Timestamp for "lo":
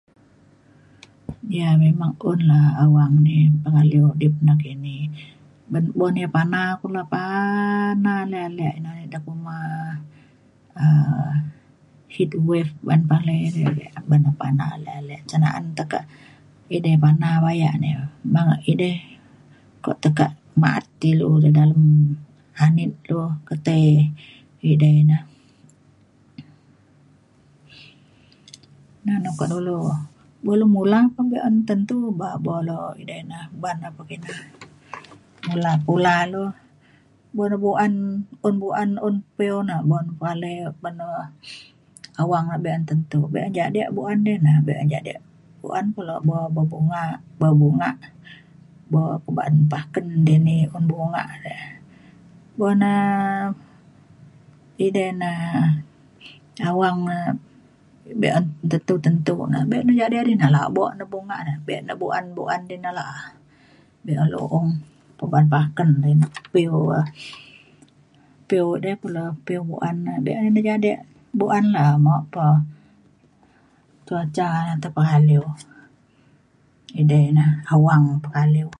32.67-32.77